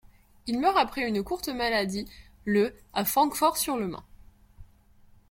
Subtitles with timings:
[0.47, 2.07] Il meurt après une courte maladie
[2.43, 4.03] le à Francfort-sur-le-Main.